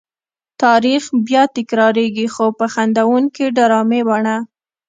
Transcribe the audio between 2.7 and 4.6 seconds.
خندوونکې ډرامې بڼه.